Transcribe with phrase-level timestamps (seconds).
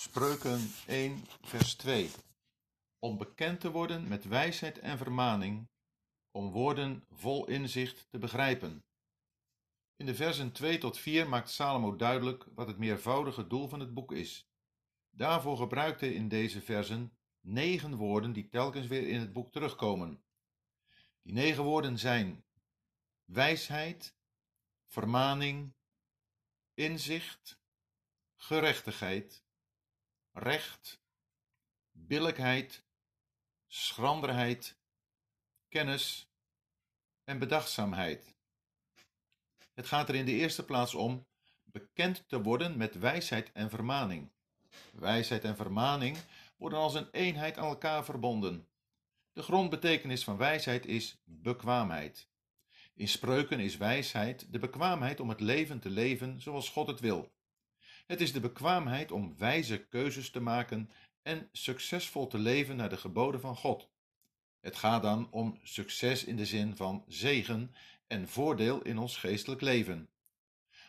[0.00, 2.10] Spreuken 1, vers 2.
[2.98, 5.68] Om bekend te worden met wijsheid en vermaning,
[6.30, 8.84] om woorden vol inzicht te begrijpen.
[9.96, 13.94] In de versen 2 tot 4 maakt Salomo duidelijk wat het meervoudige doel van het
[13.94, 14.48] boek is.
[15.10, 20.22] Daarvoor gebruikt hij in deze versen negen woorden die telkens weer in het boek terugkomen.
[21.22, 22.44] Die negen woorden zijn
[23.24, 24.16] wijsheid,
[24.86, 25.74] vermaning,
[26.74, 27.60] inzicht,
[28.36, 29.48] gerechtigheid,
[30.32, 31.00] recht,
[31.90, 32.84] billijkheid,
[33.66, 34.76] schranderheid,
[35.68, 36.30] kennis
[37.24, 38.34] en bedachtzaamheid.
[39.74, 41.26] Het gaat er in de eerste plaats om
[41.64, 44.30] bekend te worden met wijsheid en vermaning.
[44.92, 46.18] Wijsheid en vermaning
[46.56, 48.68] worden als een eenheid aan elkaar verbonden.
[49.32, 52.28] De grondbetekenis van wijsheid is bekwaamheid.
[52.94, 57.32] In spreuken is wijsheid de bekwaamheid om het leven te leven zoals God het wil.
[58.10, 60.90] Het is de bekwaamheid om wijze keuzes te maken
[61.22, 63.88] en succesvol te leven naar de geboden van God.
[64.60, 67.74] Het gaat dan om succes in de zin van zegen
[68.06, 70.10] en voordeel in ons geestelijk leven.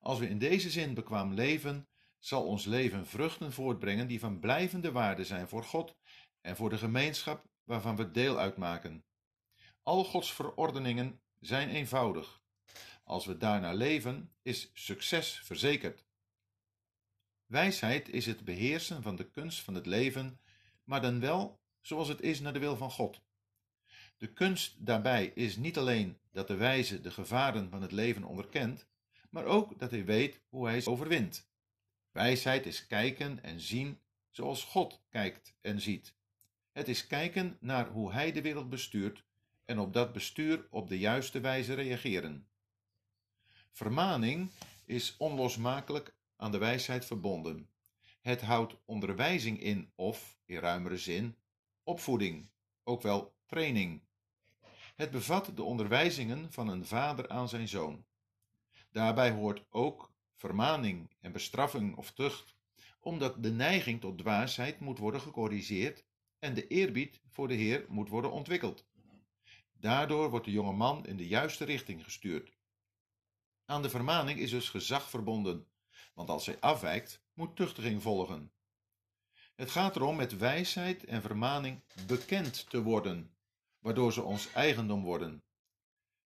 [0.00, 4.92] Als we in deze zin bekwaam leven, zal ons leven vruchten voortbrengen die van blijvende
[4.92, 5.96] waarde zijn voor God
[6.40, 9.04] en voor de gemeenschap waarvan we deel uitmaken.
[9.82, 12.40] Al Gods verordeningen zijn eenvoudig.
[13.04, 16.05] Als we daarnaar leven, is succes verzekerd.
[17.46, 20.40] Wijsheid is het beheersen van de kunst van het leven,
[20.84, 23.20] maar dan wel zoals het is naar de wil van God.
[24.18, 28.86] De kunst daarbij is niet alleen dat de wijze de gevaren van het leven onderkent,
[29.30, 31.48] maar ook dat hij weet hoe hij ze overwint.
[32.10, 34.00] Wijsheid is kijken en zien
[34.30, 36.14] zoals God kijkt en ziet.
[36.72, 39.24] Het is kijken naar hoe hij de wereld bestuurt
[39.64, 42.48] en op dat bestuur op de juiste wijze reageren.
[43.70, 44.50] Vermaning
[44.84, 47.70] is onlosmakelijk aan de wijsheid verbonden.
[48.20, 51.36] Het houdt onderwijzing in of, in ruimere zin,
[51.82, 52.50] opvoeding,
[52.84, 54.02] ook wel training.
[54.94, 58.04] Het bevat de onderwijzingen van een vader aan zijn zoon.
[58.90, 62.54] Daarbij hoort ook vermaning en bestraffing of tucht,
[63.00, 66.04] omdat de neiging tot dwaasheid moet worden gecorrigeerd
[66.38, 68.86] en de eerbied voor de Heer moet worden ontwikkeld.
[69.72, 72.52] Daardoor wordt de jonge man in de juiste richting gestuurd.
[73.64, 75.66] Aan de vermaning is dus gezag verbonden,
[76.16, 78.52] want als hij afwijkt, moet tuchtiging volgen.
[79.54, 83.36] Het gaat erom met wijsheid en vermaning bekend te worden,
[83.78, 85.44] waardoor ze ons eigendom worden.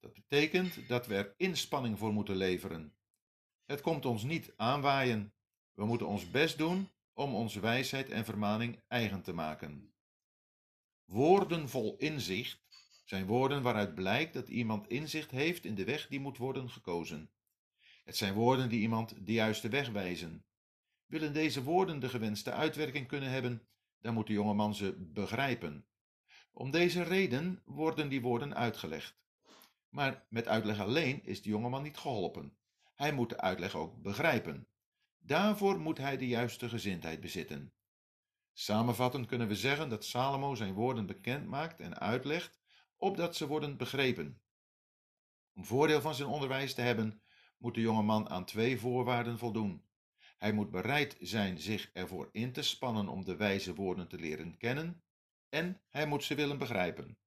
[0.00, 2.96] Dat betekent dat we er inspanning voor moeten leveren.
[3.64, 5.34] Het komt ons niet aanwaaien.
[5.72, 9.94] We moeten ons best doen om onze wijsheid en vermaning eigen te maken.
[11.04, 12.60] Woorden vol inzicht
[13.04, 17.30] zijn woorden waaruit blijkt dat iemand inzicht heeft in de weg die moet worden gekozen.
[18.02, 20.44] Het zijn woorden die iemand de juiste weg wijzen.
[21.06, 23.66] Willen deze woorden de gewenste uitwerking kunnen hebben,
[24.00, 25.86] dan moet de jongeman ze begrijpen.
[26.52, 29.20] Om deze reden worden die woorden uitgelegd.
[29.88, 32.56] Maar met uitleg alleen is de jongeman niet geholpen.
[32.94, 34.66] Hij moet de uitleg ook begrijpen.
[35.18, 37.72] Daarvoor moet hij de juiste gezindheid bezitten.
[38.52, 42.58] Samenvattend kunnen we zeggen dat Salomo zijn woorden bekend maakt en uitlegt,
[42.96, 44.42] opdat ze worden begrepen.
[45.54, 47.21] Om voordeel van zijn onderwijs te hebben,
[47.62, 49.82] moet de jonge man aan twee voorwaarden voldoen.
[50.38, 54.56] Hij moet bereid zijn zich ervoor in te spannen om de wijze woorden te leren
[54.56, 55.02] kennen,
[55.48, 57.18] en hij moet ze willen begrijpen.